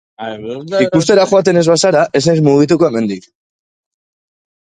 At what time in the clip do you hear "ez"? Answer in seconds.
1.61-1.63, 2.19-2.21